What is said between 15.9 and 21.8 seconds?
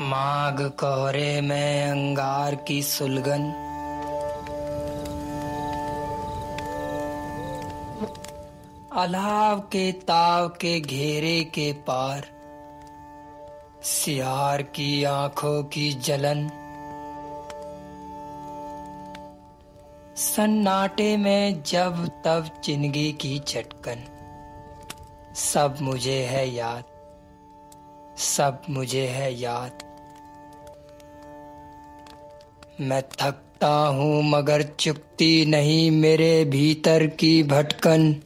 जलन। सन्नाटे में